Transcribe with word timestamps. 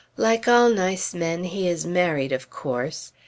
Like 0.17 0.47
all 0.47 0.71
nice 0.71 1.13
men, 1.13 1.43
he 1.43 1.67
is 1.67 1.85
married, 1.85 2.31
of 2.31 2.49
course. 2.49 3.11